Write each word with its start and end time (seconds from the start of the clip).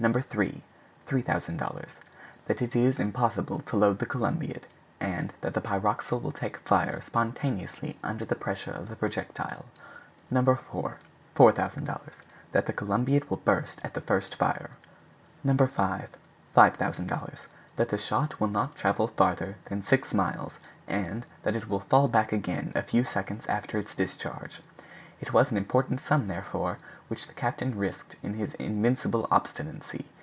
3 0.01 0.63
($3,000).—That 1.07 2.59
is 2.59 2.99
it 2.99 2.99
impossible 2.99 3.59
to 3.59 3.75
load 3.77 3.99
the 3.99 4.07
Columbiad, 4.07 4.63
and 4.99 5.31
that 5.41 5.53
the 5.53 5.61
pyroxyle 5.61 6.19
will 6.19 6.31
take 6.31 6.57
fire 6.57 7.01
spontaneously 7.01 7.99
under 8.01 8.25
the 8.25 8.33
pressure 8.33 8.71
of 8.71 8.89
the 8.89 8.95
projectile. 8.95 9.65
No. 10.31 10.43
4 10.55 10.97
($4,000).—That 11.35 12.65
the 12.65 12.73
Columbiad 12.73 13.29
will 13.29 13.37
burst 13.45 13.79
at 13.83 13.93
the 13.93 14.01
first 14.01 14.33
fire. 14.37 14.71
No. 15.43 15.55
5 15.55 16.09
($5,000).—That 16.57 17.89
the 17.89 17.97
shot 17.99 18.39
will 18.41 18.47
not 18.47 18.75
travel 18.75 19.07
farther 19.07 19.57
than 19.65 19.83
six 19.83 20.15
miles, 20.15 20.53
and 20.87 21.27
that 21.43 21.55
it 21.55 21.69
will 21.69 21.81
fall 21.81 22.07
back 22.07 22.31
again 22.31 22.71
a 22.73 22.81
few 22.81 23.03
seconds 23.03 23.45
after 23.45 23.77
its 23.77 23.93
discharge. 23.93 24.61
It 25.21 25.31
was 25.33 25.51
an 25.51 25.57
important 25.57 26.01
sum, 26.01 26.27
therefore, 26.27 26.79
which 27.07 27.27
the 27.27 27.33
captain 27.33 27.77
risked 27.77 28.15
in 28.23 28.33
his 28.35 28.55
invincible 28.55 29.27
obstinacy. 29.29 30.05